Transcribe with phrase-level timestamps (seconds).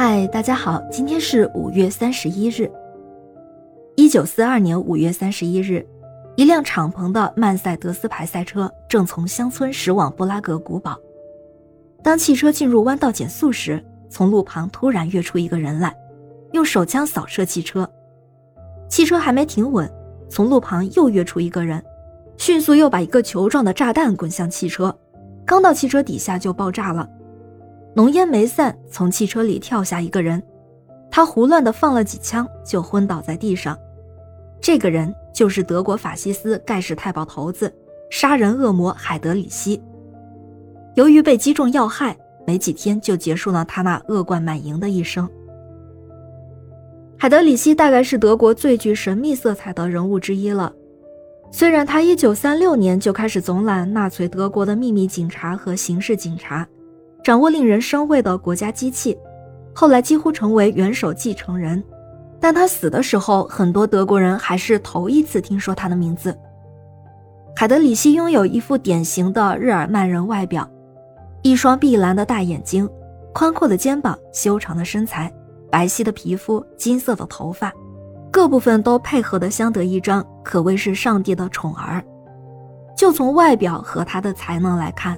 [0.00, 2.70] 嗨，大家好，今天是五月三十一日。
[3.96, 5.84] 一九四二年五月三十一日，
[6.36, 10.96] 一辆敞篷的曼塞德斯牌赛车正从乡村驶往布拉格古堡。
[12.00, 15.92] 当汽车进入弯道减速时，从路旁突然跃出一个人来，
[16.52, 17.84] 用手枪扫射汽车。
[18.88, 19.92] 汽车还没停稳，
[20.28, 21.84] 从路旁又跃出一个人，
[22.36, 24.96] 迅速又把一个球状的炸弹滚向汽车，
[25.44, 27.10] 刚到汽车底下就爆炸了。
[27.98, 30.40] 浓烟没散，从汽车里跳下一个人，
[31.10, 33.76] 他胡乱地放了几枪，就昏倒在地上。
[34.60, 37.74] 这个人就是德国法西斯盖世太保头子、
[38.08, 39.82] 杀人恶魔海德里希。
[40.94, 42.16] 由于被击中要害，
[42.46, 45.28] 没几天就结束了他那恶贯满盈的一生。
[47.18, 50.72] 海德里希大概是德国最具神秘色彩的人物之一了。
[51.50, 56.64] 虽然他1936年就开始总揽纳粹德国的秘密警察和刑事警察。
[57.28, 59.14] 掌握令人生畏的国家机器，
[59.74, 61.84] 后来几乎成为元首继承人。
[62.40, 66.34] 但他死的时候，很多德国人还是头一次听说他的名字。
[67.54, 70.66] 海德里希拥有一副典型的日耳曼人外表，
[71.42, 72.88] 一双碧蓝的大眼睛，
[73.34, 75.30] 宽阔的肩膀，修长的身材，
[75.70, 77.70] 白皙的皮肤，金色的头发，
[78.30, 82.02] 各部分都配合得相得益彰，可谓是上帝的宠儿。
[82.96, 85.14] 就从外表和他的才能来看。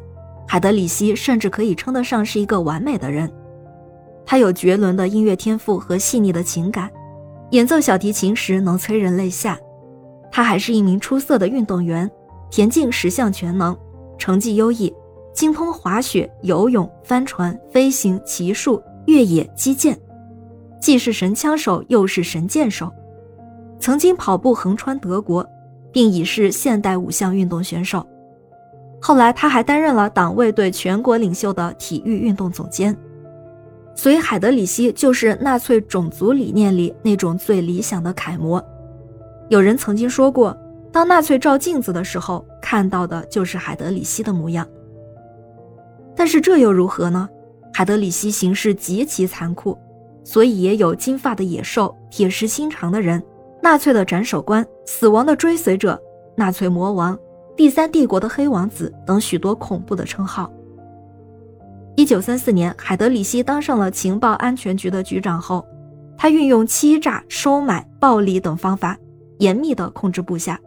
[0.53, 3.31] 海德里希甚至可以称得上是一个完美的人，
[4.27, 6.91] 他有绝伦的音乐天赋和细腻的情感，
[7.53, 9.57] 演奏小提琴时能催人泪下。
[10.29, 12.11] 他还是一名出色的运动员，
[12.51, 13.79] 田径十项全能，
[14.19, 14.93] 成绩优异，
[15.33, 19.97] 精通滑雪、游泳、帆船、飞行、骑术、越野、击剑，
[20.81, 22.93] 既是神枪手又是神箭手，
[23.79, 25.47] 曾经跑步横穿德国，
[25.93, 28.05] 并已是现代五项运动选手。
[29.01, 32.97] 后来，他还担任了党卫队全国领袖的体育运动总监，
[33.95, 38.63] 所以海德里希就是纳粹种族理念里那种最理想的楷模。
[39.49, 40.57] 有人曾经说过，
[40.93, 44.67] 当纳粹照镜子的时候，看到的就是海德里希的模样。
[46.15, 47.29] 但是这又如何呢？
[47.73, 49.79] 海德里希行事极其残酷，
[50.25, 53.23] 所以也有金发的野兽、铁石心肠的人、
[53.63, 55.99] 纳粹的斩首官、死亡的追随者、
[56.37, 57.19] 纳粹魔王。
[57.57, 60.51] 第三帝国的黑王子等许多恐怖的称号。
[61.97, 65.67] 一九三四年，海德里希当上了情报安全局的局长后，
[66.17, 68.97] 他运用欺诈、收买、暴力等方法，
[69.39, 70.59] 严密地控制部下。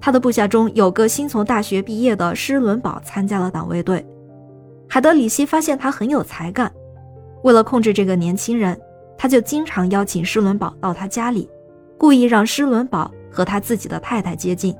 [0.00, 4.06] 他的部下中有个新从大学毕业的施伦堡参加了党卫队。
[4.88, 6.72] 海德里希发现他很有才干，
[7.42, 8.80] 为了控制这个年轻人，
[9.18, 11.48] 他就经常邀请施伦堡到他家里，
[11.98, 14.74] 故意让施伦堡和他自己的太太接近。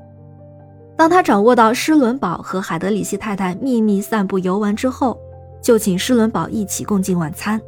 [1.01, 5.19] 当他掌握到施伦堡和海德里希太太秘密散步游玩之后，
[5.59, 7.59] 就请施伦堡一起共进晚餐，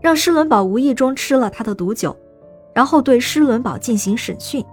[0.00, 2.16] 让施伦堡无意中吃了他的毒酒，
[2.72, 4.64] 然后对施伦堡进行审讯，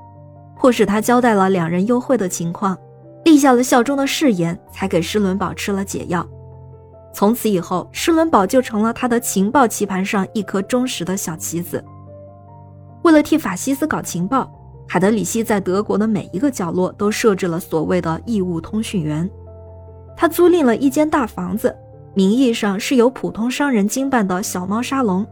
[0.55, 2.77] 迫使他交代了两人幽会的情况，
[3.25, 6.25] 立下了效忠的誓言，才给施伦堡吃了解药。
[7.13, 11.83] 从此以后，施伦堡就成了他的情报棋盘上一颗忠实的小棋子。
[13.01, 14.49] 为了替法西斯搞情报。
[14.87, 19.29] 海德里希在德国的每一个角落都设置了所谓的义务通讯员。
[20.15, 21.75] 他租赁了一间大房子，
[22.13, 25.25] 名义上是由普通商人经办的小猫沙龙，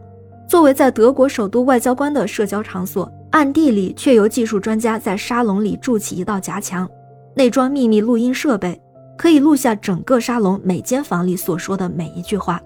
[0.48, 6.88] 作为在德国首都外交官的社交场所，暗地里却由技术专家在沙龙里筑起一道夹墙，
[7.36, 8.80] 内装秘密录音设备，
[9.16, 12.60] 可以录下整个沙龙每间房里所说的每一句话。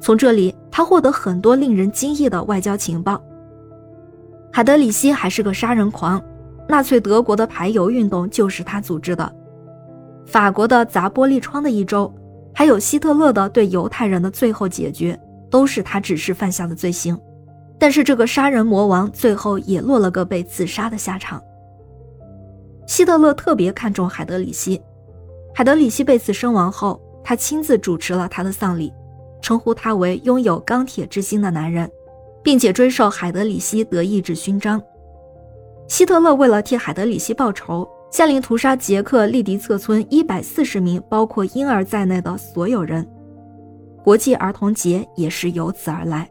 [0.00, 3.22] 从这里，他获得很多令人惊异的外交情报。
[4.56, 6.18] 海德里希还是个杀人狂，
[6.66, 9.30] 纳粹德国的排犹运动就是他组织的，
[10.24, 12.10] 法国的砸玻璃窗的一周，
[12.54, 17.20] 还有希特勒的对犹太人的最后解决，都是他指示犯下的罪行。
[17.78, 21.38] 但是这个杀人魔王最后也落了个被自杀的下场。
[22.86, 24.80] 希特勒特别看重海德里希，
[25.54, 28.90] 海德里希被刺身亡后，他亲自主持了他的丧礼，
[29.42, 31.90] 称呼他为拥有钢铁之心的男人。
[32.46, 34.80] 并且追授海德里希德意志勋章。
[35.88, 43.04] 希特勒为了替海德里希报仇，下令屠杀捷克利迪策村一百四十名包括婴儿在内的所有人。
[44.04, 46.30] 国际儿童节也是由此而来。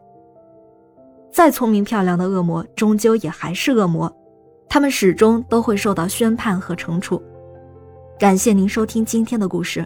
[1.30, 4.10] 再聪明漂亮的恶魔，终究也还是恶魔，
[4.70, 7.22] 他们始终都会受到宣判和惩处。
[8.18, 9.84] 感谢您收听今天的故事，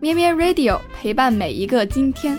[0.00, 2.38] 咩咩 Radio 陪伴每一个今天。